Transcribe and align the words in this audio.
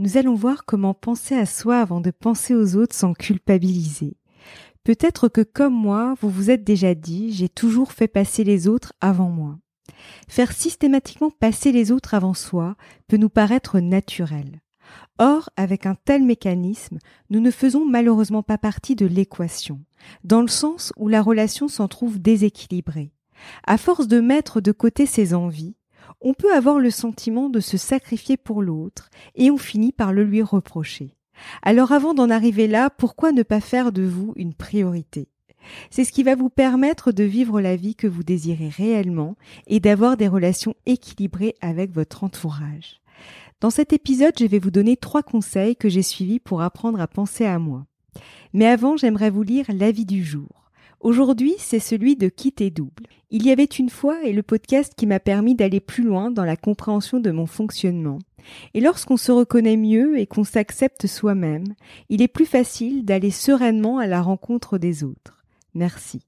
Nous 0.00 0.16
allons 0.16 0.34
voir 0.34 0.64
comment 0.64 0.94
penser 0.94 1.34
à 1.34 1.44
soi 1.44 1.78
avant 1.78 2.00
de 2.00 2.10
penser 2.10 2.54
aux 2.54 2.74
autres 2.74 2.96
sans 2.96 3.12
culpabiliser. 3.12 4.16
Peut-être 4.82 5.28
que 5.28 5.42
comme 5.42 5.74
moi, 5.74 6.14
vous 6.22 6.30
vous 6.30 6.50
êtes 6.50 6.64
déjà 6.64 6.94
dit, 6.94 7.32
j'ai 7.32 7.50
toujours 7.50 7.92
fait 7.92 8.08
passer 8.08 8.42
les 8.42 8.66
autres 8.66 8.94
avant 9.02 9.28
moi. 9.28 9.58
Faire 10.26 10.52
systématiquement 10.52 11.28
passer 11.30 11.70
les 11.70 11.92
autres 11.92 12.14
avant 12.14 12.32
soi 12.32 12.76
peut 13.08 13.18
nous 13.18 13.28
paraître 13.28 13.78
naturel. 13.78 14.62
Or, 15.18 15.50
avec 15.58 15.84
un 15.84 15.96
tel 15.96 16.22
mécanisme, 16.22 16.96
nous 17.28 17.40
ne 17.40 17.50
faisons 17.50 17.84
malheureusement 17.84 18.42
pas 18.42 18.56
partie 18.56 18.96
de 18.96 19.04
l'équation, 19.04 19.82
dans 20.24 20.40
le 20.40 20.48
sens 20.48 20.94
où 20.96 21.08
la 21.08 21.20
relation 21.20 21.68
s'en 21.68 21.88
trouve 21.88 22.18
déséquilibrée. 22.18 23.12
À 23.66 23.76
force 23.76 24.08
de 24.08 24.20
mettre 24.20 24.62
de 24.62 24.72
côté 24.72 25.04
ses 25.04 25.34
envies, 25.34 25.74
on 26.20 26.34
peut 26.34 26.54
avoir 26.54 26.78
le 26.78 26.90
sentiment 26.90 27.48
de 27.48 27.60
se 27.60 27.76
sacrifier 27.76 28.36
pour 28.36 28.62
l'autre 28.62 29.10
et 29.34 29.50
on 29.50 29.56
finit 29.56 29.92
par 29.92 30.12
le 30.12 30.24
lui 30.24 30.42
reprocher. 30.42 31.16
Alors 31.62 31.92
avant 31.92 32.14
d'en 32.14 32.30
arriver 32.30 32.68
là, 32.68 32.90
pourquoi 32.90 33.32
ne 33.32 33.42
pas 33.42 33.60
faire 33.60 33.92
de 33.92 34.02
vous 34.02 34.32
une 34.36 34.54
priorité? 34.54 35.28
C'est 35.90 36.04
ce 36.04 36.12
qui 36.12 36.22
va 36.22 36.34
vous 36.34 36.50
permettre 36.50 37.12
de 37.12 37.24
vivre 37.24 37.60
la 37.60 37.76
vie 37.76 37.94
que 37.94 38.06
vous 38.06 38.22
désirez 38.22 38.68
réellement 38.68 39.36
et 39.66 39.80
d'avoir 39.80 40.16
des 40.16 40.28
relations 40.28 40.74
équilibrées 40.86 41.54
avec 41.60 41.92
votre 41.92 42.24
entourage. 42.24 43.00
Dans 43.60 43.70
cet 43.70 43.92
épisode, 43.92 44.34
je 44.38 44.46
vais 44.46 44.58
vous 44.58 44.70
donner 44.70 44.96
trois 44.96 45.22
conseils 45.22 45.76
que 45.76 45.90
j'ai 45.90 46.02
suivis 46.02 46.40
pour 46.40 46.62
apprendre 46.62 47.00
à 47.00 47.06
penser 47.06 47.44
à 47.44 47.58
moi. 47.58 47.84
Mais 48.54 48.66
avant, 48.66 48.96
j'aimerais 48.96 49.30
vous 49.30 49.42
lire 49.42 49.66
l'avis 49.68 50.06
du 50.06 50.24
jour. 50.24 50.69
Aujourd'hui, 51.00 51.54
c'est 51.58 51.80
celui 51.80 52.14
de 52.16 52.28
Quitter 52.28 52.70
Double. 52.70 53.06
Il 53.30 53.46
y 53.46 53.50
avait 53.50 53.64
une 53.64 53.88
fois 53.88 54.22
et 54.22 54.34
le 54.34 54.42
podcast 54.42 54.92
qui 54.94 55.06
m'a 55.06 55.18
permis 55.18 55.54
d'aller 55.54 55.80
plus 55.80 56.04
loin 56.04 56.30
dans 56.30 56.44
la 56.44 56.56
compréhension 56.56 57.20
de 57.20 57.30
mon 57.30 57.46
fonctionnement 57.46 58.18
et 58.74 58.80
lorsqu'on 58.80 59.16
se 59.16 59.32
reconnaît 59.32 59.76
mieux 59.76 60.18
et 60.18 60.26
qu'on 60.26 60.44
s'accepte 60.44 61.06
soi-même, 61.06 61.74
il 62.08 62.22
est 62.22 62.28
plus 62.28 62.46
facile 62.46 63.04
d'aller 63.04 63.30
sereinement 63.30 63.98
à 63.98 64.06
la 64.06 64.20
rencontre 64.20 64.78
des 64.78 65.04
autres. 65.04 65.42
Merci. 65.74 66.20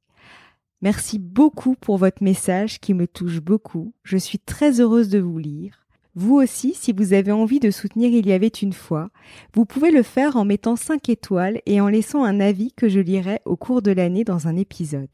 Merci 0.80 1.18
beaucoup 1.18 1.74
pour 1.74 1.96
votre 1.98 2.22
message 2.22 2.80
qui 2.80 2.94
me 2.94 3.06
touche 3.06 3.40
beaucoup. 3.40 3.92
Je 4.02 4.16
suis 4.16 4.38
très 4.38 4.80
heureuse 4.80 5.08
de 5.08 5.18
vous 5.18 5.38
lire. 5.38 5.81
Vous 6.14 6.34
aussi, 6.34 6.74
si 6.74 6.92
vous 6.92 7.14
avez 7.14 7.32
envie 7.32 7.58
de 7.58 7.70
soutenir 7.70 8.10
Il 8.10 8.26
y 8.26 8.32
avait 8.32 8.48
une 8.48 8.74
fois, 8.74 9.08
vous 9.54 9.64
pouvez 9.64 9.90
le 9.90 10.02
faire 10.02 10.36
en 10.36 10.44
mettant 10.44 10.76
5 10.76 11.08
étoiles 11.08 11.62
et 11.64 11.80
en 11.80 11.88
laissant 11.88 12.22
un 12.22 12.38
avis 12.38 12.72
que 12.72 12.88
je 12.88 13.00
lirai 13.00 13.40
au 13.46 13.56
cours 13.56 13.80
de 13.80 13.92
l'année 13.92 14.24
dans 14.24 14.46
un 14.46 14.56
épisode. 14.56 15.08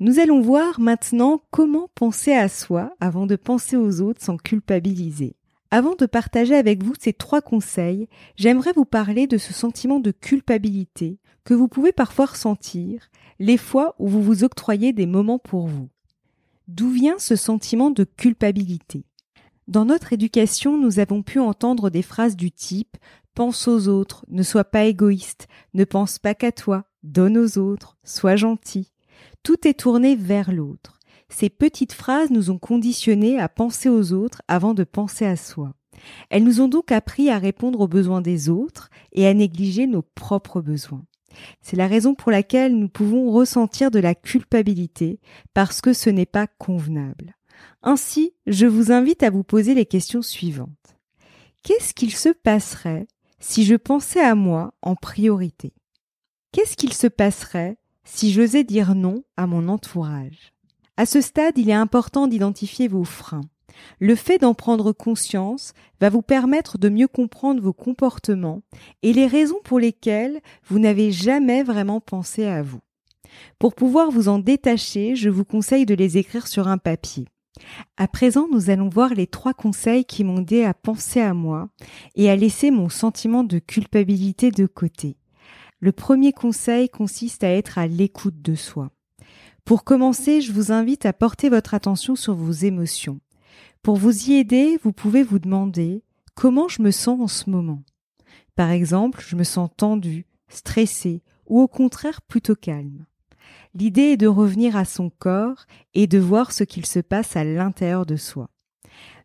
Nous 0.00 0.18
allons 0.18 0.42
voir 0.42 0.80
maintenant 0.80 1.40
comment 1.50 1.88
penser 1.94 2.32
à 2.32 2.50
soi 2.50 2.94
avant 3.00 3.26
de 3.26 3.36
penser 3.36 3.76
aux 3.76 4.02
autres 4.02 4.22
sans 4.22 4.36
culpabiliser. 4.36 5.34
Avant 5.70 5.94
de 5.94 6.04
partager 6.04 6.54
avec 6.54 6.82
vous 6.82 6.92
ces 7.00 7.14
trois 7.14 7.40
conseils, 7.40 8.06
j'aimerais 8.36 8.72
vous 8.76 8.84
parler 8.84 9.26
de 9.26 9.38
ce 9.38 9.54
sentiment 9.54 9.98
de 9.98 10.10
culpabilité 10.10 11.18
que 11.44 11.54
vous 11.54 11.68
pouvez 11.68 11.92
parfois 11.92 12.26
ressentir 12.26 13.08
les 13.38 13.56
fois 13.56 13.94
où 13.98 14.08
vous 14.08 14.22
vous 14.22 14.44
octroyez 14.44 14.92
des 14.92 15.06
moments 15.06 15.38
pour 15.38 15.68
vous. 15.68 15.88
D'où 16.68 16.90
vient 16.90 17.18
ce 17.18 17.34
sentiment 17.34 17.90
de 17.90 18.04
culpabilité? 18.04 19.04
Dans 19.66 19.86
notre 19.86 20.12
éducation, 20.12 20.78
nous 20.78 20.98
avons 20.98 21.22
pu 21.22 21.40
entendre 21.40 21.88
des 21.88 22.02
phrases 22.02 22.36
du 22.36 22.50
type 22.50 22.96
Pense 23.34 23.66
aux 23.66 23.88
autres, 23.88 24.24
ne 24.28 24.44
sois 24.44 24.62
pas 24.62 24.84
égoïste, 24.84 25.48
ne 25.72 25.84
pense 25.84 26.20
pas 26.20 26.34
qu'à 26.36 26.52
toi, 26.52 26.84
donne 27.02 27.36
aux 27.36 27.58
autres, 27.58 27.96
sois 28.04 28.36
gentil. 28.36 28.92
Tout 29.42 29.66
est 29.66 29.80
tourné 29.80 30.14
vers 30.14 30.52
l'autre. 30.52 31.00
Ces 31.28 31.48
petites 31.48 31.94
phrases 31.94 32.30
nous 32.30 32.50
ont 32.50 32.58
conditionnés 32.58 33.40
à 33.40 33.48
penser 33.48 33.88
aux 33.88 34.12
autres 34.12 34.42
avant 34.46 34.72
de 34.72 34.84
penser 34.84 35.26
à 35.26 35.34
soi. 35.34 35.74
Elles 36.30 36.44
nous 36.44 36.60
ont 36.60 36.68
donc 36.68 36.92
appris 36.92 37.28
à 37.28 37.38
répondre 37.38 37.80
aux 37.80 37.88
besoins 37.88 38.20
des 38.20 38.48
autres 38.48 38.88
et 39.12 39.26
à 39.26 39.34
négliger 39.34 39.88
nos 39.88 40.02
propres 40.02 40.60
besoins. 40.60 41.04
C'est 41.60 41.76
la 41.76 41.88
raison 41.88 42.14
pour 42.14 42.30
laquelle 42.30 42.76
nous 42.76 42.88
pouvons 42.88 43.32
ressentir 43.32 43.90
de 43.90 43.98
la 43.98 44.14
culpabilité 44.14 45.18
parce 45.54 45.80
que 45.80 45.92
ce 45.92 46.10
n'est 46.10 46.26
pas 46.26 46.46
convenable. 46.46 47.34
Ainsi, 47.82 48.32
je 48.46 48.66
vous 48.66 48.92
invite 48.92 49.22
à 49.22 49.30
vous 49.30 49.44
poser 49.44 49.74
les 49.74 49.86
questions 49.86 50.22
suivantes. 50.22 50.70
Qu'est-ce 51.62 51.94
qu'il 51.94 52.14
se 52.14 52.28
passerait 52.28 53.06
si 53.40 53.64
je 53.64 53.74
pensais 53.74 54.20
à 54.20 54.34
moi 54.34 54.74
en 54.82 54.96
priorité? 54.96 55.72
Qu'est-ce 56.52 56.76
qu'il 56.76 56.92
se 56.92 57.06
passerait 57.06 57.76
si 58.04 58.32
j'osais 58.32 58.64
dire 58.64 58.94
non 58.94 59.24
à 59.36 59.46
mon 59.46 59.68
entourage? 59.68 60.52
À 60.96 61.06
ce 61.06 61.20
stade, 61.20 61.58
il 61.58 61.70
est 61.70 61.74
important 61.74 62.26
d'identifier 62.26 62.86
vos 62.86 63.04
freins. 63.04 63.40
Le 63.98 64.14
fait 64.14 64.38
d'en 64.38 64.54
prendre 64.54 64.92
conscience 64.92 65.72
va 66.00 66.10
vous 66.10 66.22
permettre 66.22 66.78
de 66.78 66.88
mieux 66.88 67.08
comprendre 67.08 67.60
vos 67.60 67.72
comportements 67.72 68.62
et 69.02 69.12
les 69.12 69.26
raisons 69.26 69.58
pour 69.64 69.80
lesquelles 69.80 70.40
vous 70.68 70.78
n'avez 70.78 71.10
jamais 71.10 71.62
vraiment 71.62 72.00
pensé 72.00 72.44
à 72.44 72.62
vous. 72.62 72.80
Pour 73.58 73.74
pouvoir 73.74 74.10
vous 74.10 74.28
en 74.28 74.38
détacher, 74.38 75.16
je 75.16 75.30
vous 75.30 75.44
conseille 75.44 75.86
de 75.86 75.94
les 75.94 76.18
écrire 76.18 76.46
sur 76.46 76.68
un 76.68 76.78
papier. 76.78 77.26
À 77.96 78.08
présent, 78.08 78.48
nous 78.50 78.70
allons 78.70 78.88
voir 78.88 79.14
les 79.14 79.26
trois 79.26 79.54
conseils 79.54 80.04
qui 80.04 80.24
m'ont 80.24 80.40
aidé 80.40 80.64
à 80.64 80.74
penser 80.74 81.20
à 81.20 81.34
moi 81.34 81.68
et 82.16 82.28
à 82.30 82.36
laisser 82.36 82.70
mon 82.70 82.88
sentiment 82.88 83.44
de 83.44 83.58
culpabilité 83.58 84.50
de 84.50 84.66
côté. 84.66 85.16
Le 85.80 85.92
premier 85.92 86.32
conseil 86.32 86.88
consiste 86.88 87.44
à 87.44 87.50
être 87.50 87.78
à 87.78 87.86
l'écoute 87.86 88.40
de 88.42 88.54
soi. 88.54 88.90
Pour 89.64 89.84
commencer, 89.84 90.40
je 90.40 90.52
vous 90.52 90.72
invite 90.72 91.06
à 91.06 91.12
porter 91.12 91.48
votre 91.48 91.74
attention 91.74 92.16
sur 92.16 92.34
vos 92.34 92.52
émotions. 92.52 93.20
Pour 93.82 93.96
vous 93.96 94.30
y 94.30 94.34
aider, 94.34 94.78
vous 94.82 94.92
pouvez 94.92 95.22
vous 95.22 95.38
demander 95.38 96.02
comment 96.34 96.68
je 96.68 96.82
me 96.82 96.90
sens 96.90 97.20
en 97.20 97.28
ce 97.28 97.48
moment. 97.48 97.82
Par 98.56 98.70
exemple, 98.70 99.22
je 99.26 99.36
me 99.36 99.44
sens 99.44 99.70
tendu, 99.76 100.26
stressé 100.48 101.22
ou 101.46 101.60
au 101.60 101.68
contraire 101.68 102.22
plutôt 102.22 102.54
calme. 102.54 103.06
L'idée 103.74 104.12
est 104.12 104.16
de 104.16 104.26
revenir 104.26 104.76
à 104.76 104.84
son 104.84 105.10
corps 105.10 105.66
et 105.94 106.06
de 106.06 106.18
voir 106.18 106.52
ce 106.52 106.64
qu'il 106.64 106.86
se 106.86 107.00
passe 107.00 107.36
à 107.36 107.44
l'intérieur 107.44 108.06
de 108.06 108.16
soi. 108.16 108.48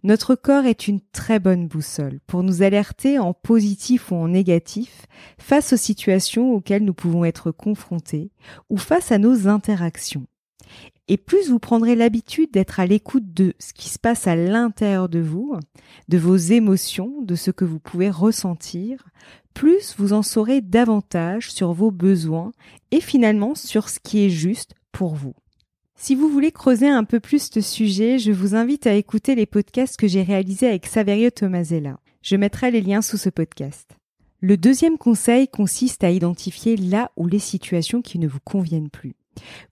Notre 0.03 0.35
corps 0.35 0.65
est 0.65 0.87
une 0.87 1.01
très 1.11 1.39
bonne 1.39 1.67
boussole 1.67 2.19
pour 2.25 2.41
nous 2.41 2.63
alerter 2.63 3.19
en 3.19 3.33
positif 3.33 4.11
ou 4.11 4.15
en 4.15 4.29
négatif 4.29 5.05
face 5.37 5.73
aux 5.73 5.77
situations 5.77 6.53
auxquelles 6.53 6.85
nous 6.85 6.93
pouvons 6.93 7.25
être 7.25 7.51
confrontés 7.51 8.31
ou 8.69 8.77
face 8.77 9.11
à 9.11 9.17
nos 9.17 9.47
interactions. 9.47 10.25
Et 11.11 11.17
plus 11.17 11.49
vous 11.49 11.57
prendrez 11.57 11.95
l'habitude 11.95 12.51
d'être 12.51 12.79
à 12.79 12.85
l'écoute 12.85 13.33
de 13.33 13.55
ce 13.57 13.73
qui 13.73 13.89
se 13.89 13.97
passe 13.97 14.27
à 14.27 14.35
l'intérieur 14.35 15.09
de 15.09 15.19
vous, 15.19 15.57
de 16.07 16.17
vos 16.19 16.35
émotions, 16.37 17.23
de 17.23 17.33
ce 17.33 17.49
que 17.49 17.65
vous 17.65 17.79
pouvez 17.79 18.11
ressentir, 18.11 19.09
plus 19.55 19.95
vous 19.97 20.13
en 20.13 20.21
saurez 20.21 20.61
davantage 20.61 21.51
sur 21.51 21.73
vos 21.73 21.89
besoins 21.89 22.51
et 22.91 23.01
finalement 23.01 23.55
sur 23.55 23.89
ce 23.89 23.99
qui 23.99 24.23
est 24.23 24.29
juste 24.29 24.75
pour 24.91 25.15
vous. 25.15 25.33
Si 25.95 26.13
vous 26.13 26.29
voulez 26.29 26.51
creuser 26.51 26.87
un 26.87 27.03
peu 27.03 27.19
plus 27.19 27.49
ce 27.51 27.59
sujet, 27.59 28.19
je 28.19 28.31
vous 28.31 28.53
invite 28.53 28.85
à 28.85 28.93
écouter 28.93 29.33
les 29.33 29.47
podcasts 29.47 29.97
que 29.97 30.07
j'ai 30.07 30.21
réalisés 30.21 30.67
avec 30.67 30.85
Saverio 30.85 31.31
Tomasella. 31.31 31.97
Je 32.21 32.35
mettrai 32.35 32.69
les 32.69 32.81
liens 32.81 33.01
sous 33.01 33.17
ce 33.17 33.29
podcast. 33.29 33.97
Le 34.41 34.57
deuxième 34.57 34.99
conseil 34.99 35.47
consiste 35.47 36.03
à 36.03 36.11
identifier 36.11 36.77
là 36.77 37.11
où 37.17 37.25
les 37.25 37.39
situations 37.39 38.03
qui 38.03 38.19
ne 38.19 38.27
vous 38.27 38.39
conviennent 38.45 38.91
plus. 38.91 39.15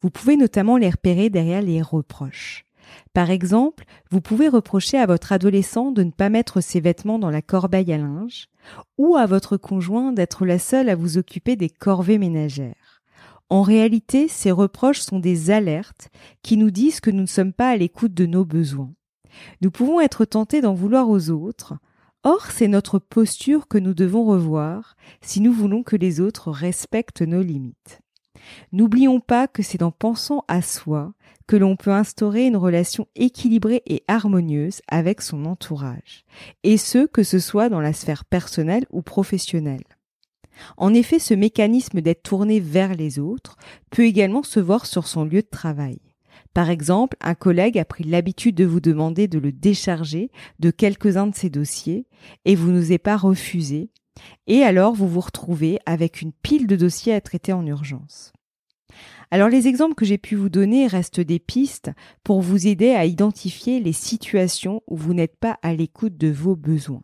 Vous 0.02 0.10
pouvez 0.10 0.38
notamment 0.38 0.78
les 0.78 0.90
repérer 0.90 1.30
derrière 1.30 1.62
les 1.62 1.82
reproches. 1.82 2.66
Par 3.14 3.30
exemple, 3.32 3.84
vous 4.12 4.22
pouvez 4.22 4.48
reprocher 4.48 4.98
à 4.98 5.06
votre 5.06 5.32
adolescent 5.32 5.92
de 5.92 6.04
ne 6.04 6.12
pas 6.12 6.30
mettre 6.30 6.62
ses 6.62 6.80
vêtements 6.80 7.20
dans 7.20 7.30
la 7.30 7.42
corbeille 7.42 7.92
à 7.92 7.98
linge, 7.98 8.48
ou 8.98 9.16
à 9.16 9.26
votre 9.26 9.58
conjoint 9.58 10.12
d'être 10.12 10.46
la 10.46 10.60
seule 10.60 10.90
à 10.90 10.96
vous 10.96 11.18
occuper 11.18 11.56
des 11.56 11.70
corvées 11.70 12.18
ménagères. 12.18 13.02
En 13.50 13.62
réalité, 13.62 14.28
ces 14.28 14.52
reproches 14.52 15.00
sont 15.00 15.20
des 15.20 15.52
alertes 15.52 16.10
qui 16.44 16.58
nous 16.58 16.72
disent 16.72 17.00
que 17.00 17.12
nous 17.12 17.22
ne 17.22 17.28
sommes 17.28 17.54
pas 17.54 17.70
à 17.70 17.78
l'écoute 17.78 18.14
de 18.14 18.26
nos 18.26 18.44
besoins. 18.44 18.94
Nous 19.62 19.72
pouvons 19.72 20.02
être 20.02 20.26
tentés 20.26 20.62
d'en 20.62 20.74
vouloir 20.74 21.10
aux 21.10 21.30
autres, 21.30 21.76
or 22.24 22.48
c'est 22.48 22.68
notre 22.68 23.00
posture 23.00 23.68
que 23.68 23.78
nous 23.78 23.94
devons 23.94 24.26
revoir 24.26 24.96
si 25.22 25.40
nous 25.40 25.54
voulons 25.54 25.84
que 25.84 25.96
les 25.96 26.20
autres 26.20 26.52
respectent 26.52 27.22
nos 27.22 27.42
limites. 27.42 28.02
N'oublions 28.72 29.20
pas 29.20 29.48
que 29.48 29.64
c'est 29.64 29.84
en 29.84 29.92
pensant 29.92 30.44
à 30.48 30.62
soi 30.62 31.14
que 31.48 31.56
l'on 31.56 31.76
peut 31.76 31.92
instaurer 31.92 32.46
une 32.46 32.58
relation 32.58 33.08
équilibrée 33.16 33.82
et 33.86 34.04
harmonieuse 34.08 34.82
avec 34.90 35.22
son 35.22 35.46
entourage, 35.46 36.26
et 36.64 36.78
ce 36.78 37.06
que 37.06 37.24
ce 37.24 37.40
soit 37.40 37.70
dans 37.70 37.80
la 37.80 37.94
sphère 37.94 38.26
personnelle 38.26 38.86
ou 38.92 39.02
professionnelle. 39.02 39.84
En 40.76 40.94
effet, 40.94 41.20
ce 41.20 41.34
mécanisme 41.34 42.02
d'être 42.02 42.24
tourné 42.24 42.60
vers 42.60 42.96
les 42.96 43.20
autres 43.20 43.56
peut 43.92 44.04
également 44.04 44.44
se 44.44 44.60
voir 44.60 44.86
sur 44.86 45.08
son 45.08 45.24
lieu 45.24 45.42
de 45.42 45.48
travail. 45.50 46.00
Par 46.54 46.70
exemple, 46.70 47.18
un 47.22 47.36
collègue 47.36 47.78
a 47.78 47.86
pris 47.86 48.04
l'habitude 48.04 48.56
de 48.56 48.66
vous 48.66 48.80
demander 48.80 49.28
de 49.28 49.40
le 49.40 49.52
décharger 49.52 50.32
de 50.60 50.72
quelques-uns 50.72 51.28
de 51.28 51.36
ses 51.36 51.50
dossiers 51.50 52.08
et 52.46 52.56
vous 52.56 52.72
n'osez 52.72 52.98
pas 52.98 53.16
refuser, 53.16 53.92
et 54.48 54.64
alors 54.64 54.94
vous 54.94 55.08
vous 55.08 55.20
retrouvez 55.20 55.80
avec 55.86 56.22
une 56.22 56.34
pile 56.34 56.68
de 56.68 56.76
dossiers 56.76 57.14
à 57.14 57.22
traiter 57.22 57.54
en 57.54 57.66
urgence. 57.66 58.34
Alors 59.30 59.50
les 59.50 59.68
exemples 59.68 59.96
que 59.96 60.06
j'ai 60.06 60.18
pu 60.18 60.36
vous 60.36 60.50
donner 60.50 60.88
restent 60.88 61.20
des 61.20 61.40
pistes 61.40 61.92
pour 62.24 62.42
vous 62.42 62.68
aider 62.68 62.92
à 62.92 63.06
identifier 63.06 63.80
les 63.82 63.94
situations 63.94 64.82
où 64.88 64.96
vous 64.96 65.14
n'êtes 65.14 65.36
pas 65.36 65.60
à 65.62 65.74
l'écoute 65.74 66.18
de 66.18 66.30
vos 66.30 66.56
besoins. 66.56 67.02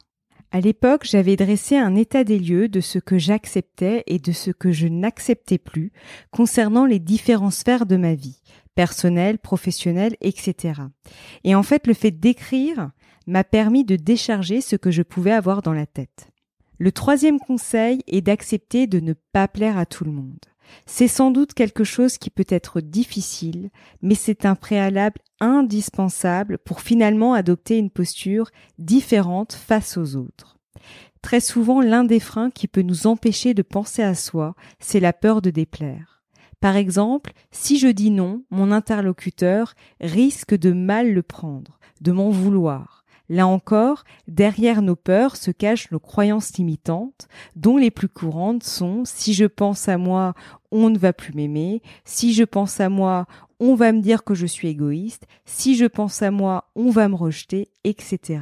À 0.51 0.61
l'époque, 0.61 1.03
j'avais 1.03 1.35
dressé 1.35 1.77
un 1.77 1.95
état 1.95 2.23
des 2.23 2.37
lieux 2.37 2.69
de 2.69 2.79
ce 2.79 2.99
que 2.99 3.17
j'acceptais 3.17 4.03
et 4.05 4.19
de 4.19 4.31
ce 4.31 4.51
que 4.51 4.71
je 4.71 4.87
n'acceptais 4.87 5.57
plus 5.57 5.91
concernant 6.29 6.85
les 6.85 6.99
différentes 6.99 7.53
sphères 7.53 7.87
de 7.87 7.97
ma 7.97 8.13
vie, 8.13 8.39
personnelle, 8.75 9.39
professionnelle, 9.39 10.15
etc. 10.21 10.81
Et 11.43 11.55
en 11.55 11.63
fait, 11.63 11.87
le 11.87 11.95
fait 11.95 12.11
d'écrire 12.11 12.91
m'a 13.25 13.43
permis 13.43 13.83
de 13.83 13.95
décharger 13.95 14.61
ce 14.61 14.75
que 14.75 14.91
je 14.91 15.01
pouvais 15.01 15.31
avoir 15.31 15.63
dans 15.63 15.73
la 15.73 15.87
tête. 15.87 16.29
Le 16.77 16.91
troisième 16.91 17.39
conseil 17.39 18.01
est 18.07 18.21
d'accepter 18.21 18.85
de 18.85 18.99
ne 18.99 19.13
pas 19.31 19.47
plaire 19.47 19.77
à 19.77 19.87
tout 19.87 20.05
le 20.05 20.11
monde. 20.11 20.52
C'est 20.85 21.07
sans 21.07 21.31
doute 21.31 21.53
quelque 21.53 21.83
chose 21.83 22.17
qui 22.17 22.29
peut 22.29 22.45
être 22.47 22.81
difficile, 22.81 23.69
mais 24.01 24.15
c'est 24.15 24.45
un 24.45 24.55
préalable 24.55 25.21
indispensable 25.39 26.57
pour 26.57 26.81
finalement 26.81 27.33
adopter 27.33 27.77
une 27.77 27.89
posture 27.89 28.49
différente 28.77 29.53
face 29.53 29.97
aux 29.97 30.15
autres. 30.15 30.57
Très 31.21 31.39
souvent, 31.39 31.81
l'un 31.81 32.03
des 32.03 32.19
freins 32.19 32.51
qui 32.51 32.67
peut 32.67 32.81
nous 32.81 33.07
empêcher 33.07 33.53
de 33.53 33.61
penser 33.61 34.03
à 34.03 34.13
soi, 34.13 34.55
c'est 34.79 34.99
la 34.99 35.13
peur 35.13 35.41
de 35.41 35.49
déplaire. 35.49 36.21
Par 36.59 36.75
exemple, 36.75 37.33
si 37.51 37.77
je 37.77 37.87
dis 37.87 38.09
non, 38.09 38.43
mon 38.49 38.71
interlocuteur 38.71 39.73
risque 39.99 40.55
de 40.55 40.71
mal 40.71 41.13
le 41.13 41.23
prendre, 41.23 41.79
de 42.01 42.11
m'en 42.11 42.29
vouloir. 42.29 43.02
Là 43.33 43.47
encore, 43.47 44.03
derrière 44.27 44.83
nos 44.83 44.95
peurs 44.95 45.37
se 45.37 45.49
cachent 45.49 45.89
nos 45.89 45.99
croyances 45.99 46.55
limitantes, 46.55 47.27
dont 47.55 47.77
les 47.77 47.89
plus 47.89 48.07
courantes 48.07 48.63
sont 48.63 49.05
si 49.05 49.33
je 49.33 49.45
pense 49.45 49.89
à 49.89 49.97
moi, 49.97 50.35
on 50.71 50.91
ne 50.91 50.99
va 50.99 51.13
plus 51.13 51.33
m'aimer, 51.33 51.81
si 52.05 52.35
je 52.35 52.43
pense 52.43 52.79
à 52.79 52.89
moi, 52.89 53.25
on 53.59 53.73
va 53.73 53.91
me 53.91 54.01
dire 54.01 54.23
que 54.23 54.35
je 54.35 54.45
suis 54.45 54.67
égoïste, 54.67 55.25
si 55.45 55.75
je 55.75 55.85
pense 55.85 56.21
à 56.21 56.29
moi, 56.29 56.69
on 56.75 56.91
va 56.91 57.09
me 57.09 57.15
rejeter, 57.15 57.71
etc. 57.83 58.41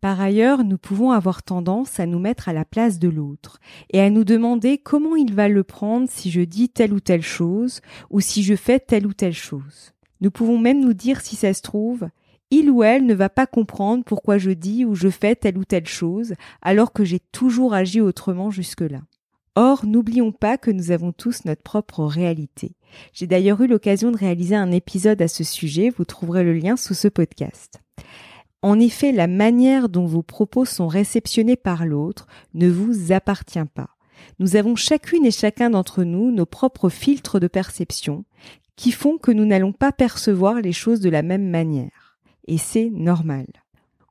Par 0.00 0.18
ailleurs, 0.18 0.64
nous 0.64 0.78
pouvons 0.78 1.10
avoir 1.10 1.42
tendance 1.42 2.00
à 2.00 2.06
nous 2.06 2.18
mettre 2.18 2.48
à 2.48 2.54
la 2.54 2.64
place 2.64 2.98
de 2.98 3.10
l'autre 3.10 3.58
et 3.90 4.00
à 4.00 4.08
nous 4.08 4.24
demander 4.24 4.78
comment 4.78 5.16
il 5.16 5.34
va 5.34 5.50
le 5.50 5.62
prendre 5.62 6.08
si 6.08 6.30
je 6.30 6.40
dis 6.40 6.70
telle 6.70 6.94
ou 6.94 7.00
telle 7.00 7.20
chose 7.20 7.82
ou 8.08 8.22
si 8.22 8.42
je 8.42 8.56
fais 8.56 8.80
telle 8.80 9.06
ou 9.06 9.12
telle 9.12 9.34
chose. 9.34 9.92
Nous 10.22 10.30
pouvons 10.30 10.58
même 10.58 10.80
nous 10.80 10.94
dire 10.94 11.20
si 11.20 11.36
ça 11.36 11.52
se 11.52 11.60
trouve, 11.60 12.08
il 12.50 12.70
ou 12.70 12.82
elle 12.82 13.06
ne 13.06 13.14
va 13.14 13.28
pas 13.28 13.46
comprendre 13.46 14.04
pourquoi 14.04 14.38
je 14.38 14.50
dis 14.50 14.84
ou 14.84 14.94
je 14.94 15.08
fais 15.08 15.34
telle 15.34 15.58
ou 15.58 15.64
telle 15.64 15.86
chose 15.86 16.34
alors 16.62 16.92
que 16.92 17.04
j'ai 17.04 17.20
toujours 17.32 17.74
agi 17.74 18.00
autrement 18.00 18.50
jusque-là. 18.50 19.00
Or, 19.56 19.86
n'oublions 19.86 20.32
pas 20.32 20.58
que 20.58 20.70
nous 20.70 20.90
avons 20.90 21.12
tous 21.12 21.46
notre 21.46 21.62
propre 21.62 22.04
réalité. 22.04 22.76
J'ai 23.12 23.26
d'ailleurs 23.26 23.62
eu 23.62 23.66
l'occasion 23.66 24.10
de 24.10 24.18
réaliser 24.18 24.54
un 24.54 24.70
épisode 24.70 25.22
à 25.22 25.28
ce 25.28 25.44
sujet, 25.44 25.90
vous 25.90 26.04
trouverez 26.04 26.44
le 26.44 26.52
lien 26.52 26.76
sous 26.76 26.94
ce 26.94 27.08
podcast. 27.08 27.80
En 28.62 28.78
effet, 28.78 29.12
la 29.12 29.26
manière 29.26 29.88
dont 29.88 30.06
vos 30.06 30.22
propos 30.22 30.64
sont 30.66 30.88
réceptionnés 30.88 31.56
par 31.56 31.86
l'autre 31.86 32.26
ne 32.52 32.68
vous 32.68 33.12
appartient 33.12 33.64
pas. 33.74 33.90
Nous 34.38 34.56
avons 34.56 34.76
chacune 34.76 35.24
et 35.24 35.30
chacun 35.30 35.70
d'entre 35.70 36.04
nous 36.04 36.30
nos 36.30 36.46
propres 36.46 36.90
filtres 36.90 37.40
de 37.40 37.48
perception 37.48 38.24
qui 38.76 38.92
font 38.92 39.16
que 39.16 39.30
nous 39.30 39.46
n'allons 39.46 39.72
pas 39.72 39.92
percevoir 39.92 40.60
les 40.60 40.72
choses 40.72 41.00
de 41.00 41.08
la 41.08 41.22
même 41.22 41.48
manière 41.48 41.95
et 42.46 42.58
c'est 42.58 42.90
normal. 42.90 43.46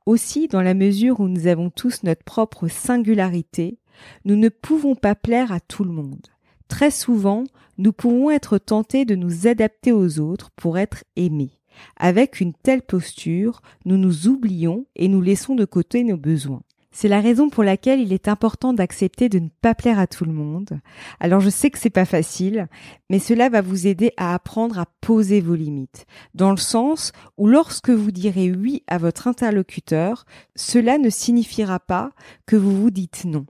Aussi, 0.06 0.46
dans 0.48 0.62
la 0.62 0.74
mesure 0.74 1.20
où 1.20 1.28
nous 1.28 1.46
avons 1.46 1.70
tous 1.70 2.02
notre 2.04 2.22
propre 2.22 2.68
singularité, 2.68 3.78
nous 4.24 4.36
ne 4.36 4.48
pouvons 4.48 4.94
pas 4.94 5.14
plaire 5.14 5.52
à 5.52 5.60
tout 5.60 5.84
le 5.84 5.90
monde. 5.90 6.26
Très 6.68 6.90
souvent, 6.90 7.44
nous 7.78 7.92
pouvons 7.92 8.30
être 8.30 8.58
tentés 8.58 9.04
de 9.04 9.14
nous 9.14 9.46
adapter 9.46 9.92
aux 9.92 10.18
autres 10.20 10.50
pour 10.56 10.78
être 10.78 11.04
aimés. 11.16 11.58
Avec 11.96 12.40
une 12.40 12.54
telle 12.54 12.82
posture, 12.82 13.60
nous 13.84 13.96
nous 13.96 14.28
oublions 14.28 14.86
et 14.96 15.08
nous 15.08 15.20
laissons 15.20 15.54
de 15.54 15.64
côté 15.64 16.04
nos 16.04 16.16
besoins. 16.16 16.62
C'est 16.98 17.08
la 17.08 17.20
raison 17.20 17.50
pour 17.50 17.62
laquelle 17.62 18.00
il 18.00 18.14
est 18.14 18.26
important 18.26 18.72
d'accepter 18.72 19.28
de 19.28 19.38
ne 19.38 19.50
pas 19.60 19.74
plaire 19.74 19.98
à 19.98 20.06
tout 20.06 20.24
le 20.24 20.32
monde. 20.32 20.80
Alors 21.20 21.40
je 21.40 21.50
sais 21.50 21.68
que 21.68 21.78
c'est 21.78 21.90
pas 21.90 22.06
facile, 22.06 22.68
mais 23.10 23.18
cela 23.18 23.50
va 23.50 23.60
vous 23.60 23.86
aider 23.86 24.14
à 24.16 24.32
apprendre 24.32 24.78
à 24.78 24.86
poser 25.02 25.42
vos 25.42 25.56
limites. 25.56 26.06
Dans 26.32 26.52
le 26.52 26.56
sens 26.56 27.12
où 27.36 27.48
lorsque 27.48 27.90
vous 27.90 28.12
direz 28.12 28.50
oui 28.50 28.82
à 28.86 28.96
votre 28.96 29.28
interlocuteur, 29.28 30.24
cela 30.54 30.96
ne 30.96 31.10
signifiera 31.10 31.80
pas 31.80 32.12
que 32.46 32.56
vous 32.56 32.74
vous 32.74 32.90
dites 32.90 33.26
non. 33.26 33.44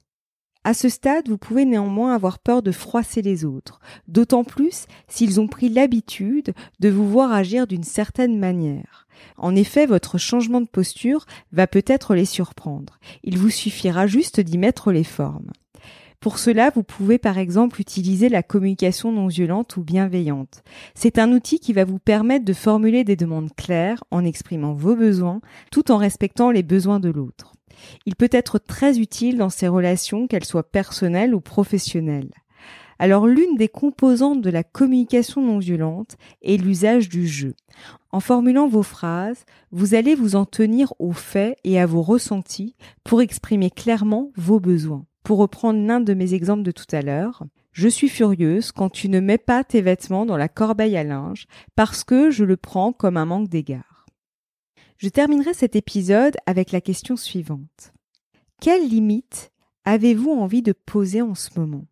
À 0.67 0.75
ce 0.75 0.89
stade, 0.89 1.29
vous 1.29 1.39
pouvez 1.39 1.65
néanmoins 1.65 2.13
avoir 2.13 2.41
peur 2.41 2.61
de 2.61 2.73
froisser 2.73 3.23
les 3.23 3.45
autres, 3.45 3.79
d'autant 4.09 4.43
plus 4.43 4.87
s'ils 5.07 5.41
ont 5.41 5.47
pris 5.47 5.69
l'habitude 5.69 6.55
de 6.81 6.89
vous 6.89 7.09
voir 7.09 7.31
agir 7.31 7.69
d'une 7.69 7.85
certaine 7.85 8.37
manière. 8.37 9.07
En 9.37 9.55
effet, 9.55 9.87
votre 9.87 10.19
changement 10.19 10.61
de 10.61 10.67
posture 10.67 11.25
va 11.53 11.69
peut-être 11.69 12.17
les 12.17 12.25
surprendre. 12.25 12.99
Il 13.23 13.39
vous 13.39 13.51
suffira 13.51 14.09
juste 14.09 14.41
d'y 14.41 14.59
mettre 14.59 14.91
les 14.91 15.05
formes. 15.05 15.53
Pour 16.27 16.41
cela, 16.41 16.71
vous 16.75 16.83
pouvez 16.83 17.19
par 17.19 17.39
exemple 17.39 17.81
utiliser 17.81 18.29
la 18.29 18.43
communication 18.43 19.13
non 19.13 19.29
violente 19.29 19.77
ou 19.77 19.85
bienveillante. 19.85 20.65
C'est 20.93 21.21
un 21.21 21.31
outil 21.31 21.61
qui 21.61 21.73
va 21.73 21.85
vous 21.85 22.01
permettre 22.01 22.45
de 22.45 22.53
formuler 22.53 23.05
des 23.05 23.15
demandes 23.15 23.55
claires 23.55 24.03
en 24.11 24.25
exprimant 24.25 24.75
vos 24.75 24.97
besoins 24.97 25.41
tout 25.71 25.93
en 25.93 25.99
respectant 25.99 26.51
les 26.51 26.65
besoins 26.65 26.99
de 26.99 27.11
l'autre. 27.11 27.53
Il 28.07 28.17
peut 28.17 28.29
être 28.33 28.59
très 28.59 28.99
utile 28.99 29.39
dans 29.39 29.51
ces 29.51 29.69
relations, 29.69 30.27
qu'elles 30.27 30.45
soient 30.45 30.69
personnelles 30.69 31.33
ou 31.33 31.41
professionnelles. 31.41 32.33
Alors 32.99 33.29
l'une 33.29 33.55
des 33.57 33.69
composantes 33.69 34.43
de 34.43 34.51
la 34.51 34.65
communication 34.65 35.43
non 35.43 35.61
violente 35.61 36.17
est 36.43 36.61
l'usage 36.61 37.09
du 37.09 37.29
jeu. 37.29 37.55
En 38.11 38.19
formulant 38.19 38.67
vos 38.67 38.83
phrases, 38.83 39.45
vous 39.71 39.95
allez 39.95 40.17
vous 40.17 40.35
en 40.35 40.45
tenir 40.45 40.93
aux 40.99 41.13
faits 41.13 41.57
et 41.63 41.79
à 41.79 41.87
vos 41.87 42.03
ressentis 42.03 42.75
pour 43.05 43.21
exprimer 43.21 43.71
clairement 43.71 44.33
vos 44.35 44.59
besoins. 44.59 45.05
Pour 45.27 45.39
reprendre 45.39 45.85
l'un 45.85 45.99
de 45.99 46.15
mes 46.15 46.35
exemples 46.35 46.63
de 46.63 46.71
tout 46.71 46.87
à 46.93 47.03
l'heure, 47.03 47.43
je 47.73 47.89
suis 47.89 48.09
furieuse 48.09 48.71
quand 48.71 48.89
tu 48.89 49.09
ne 49.09 49.19
mets 49.19 49.39
pas 49.39 49.65
tes 49.65 49.81
vêtements 49.81 50.25
dans 50.25 50.37
la 50.37 50.49
corbeille 50.49 50.97
à 50.97 51.03
linge 51.03 51.49
parce 51.75 52.05
que 52.05 52.31
je 52.31 52.45
le 52.45 52.57
prends 52.57 52.93
comme 52.93 53.17
un 53.17 53.25
manque 53.25 53.49
d'égard. 53.49 54.07
Je 54.99 55.09
terminerai 55.09 55.53
cet 55.53 55.75
épisode 55.75 56.37
avec 56.47 56.71
la 56.71 56.81
question 56.81 57.17
suivante. 57.17 57.93
Quelles 58.61 58.89
limites 58.89 59.51
avez-vous 59.85 60.31
envie 60.31 60.63
de 60.63 60.71
poser 60.71 61.23
en 61.23 61.35
ce 61.35 61.59
moment? 61.59 61.87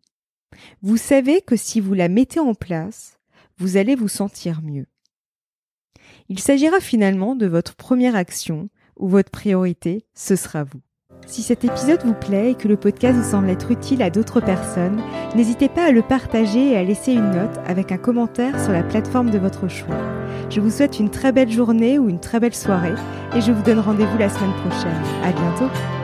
Vous 0.81 0.95
savez 0.95 1.41
que 1.41 1.57
si 1.57 1.81
vous 1.81 1.93
la 1.93 2.07
mettez 2.07 2.39
en 2.39 2.53
place, 2.53 3.19
vous 3.57 3.75
allez 3.75 3.95
vous 3.95 4.07
sentir 4.07 4.61
mieux. 4.61 4.87
Il 6.29 6.39
s'agira 6.39 6.79
finalement 6.79 7.35
de 7.35 7.47
votre 7.47 7.75
première 7.75 8.15
action 8.15 8.69
ou 8.95 9.09
votre 9.09 9.29
priorité, 9.29 10.05
ce 10.13 10.37
sera 10.37 10.63
vous. 10.63 10.79
Si 11.27 11.41
cet 11.41 11.63
épisode 11.63 12.03
vous 12.05 12.13
plaît 12.13 12.51
et 12.51 12.55
que 12.55 12.67
le 12.67 12.77
podcast 12.77 13.17
vous 13.17 13.29
semble 13.29 13.49
être 13.49 13.71
utile 13.71 14.01
à 14.03 14.09
d'autres 14.09 14.41
personnes, 14.41 15.01
n'hésitez 15.35 15.69
pas 15.69 15.85
à 15.85 15.91
le 15.91 16.01
partager 16.01 16.71
et 16.71 16.77
à 16.77 16.83
laisser 16.83 17.13
une 17.13 17.31
note 17.31 17.59
avec 17.67 17.91
un 17.91 17.97
commentaire 17.97 18.59
sur 18.61 18.71
la 18.71 18.83
plateforme 18.83 19.31
de 19.31 19.39
votre 19.39 19.67
choix. 19.67 19.97
Je 20.49 20.61
vous 20.61 20.69
souhaite 20.69 20.99
une 20.99 21.09
très 21.09 21.31
belle 21.31 21.51
journée 21.51 21.97
ou 21.97 22.09
une 22.09 22.19
très 22.19 22.39
belle 22.39 22.55
soirée 22.55 22.93
et 23.35 23.41
je 23.41 23.51
vous 23.51 23.63
donne 23.63 23.79
rendez-vous 23.79 24.17
la 24.17 24.29
semaine 24.29 24.53
prochaine. 24.53 25.01
À 25.23 25.31
bientôt! 25.31 25.94